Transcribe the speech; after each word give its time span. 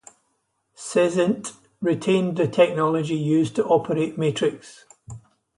Seisint 0.75 1.51
retained 1.79 2.35
the 2.35 2.47
technology 2.47 3.13
used 3.13 3.55
to 3.57 3.63
operate 3.65 4.17
Matrix. 4.17 4.85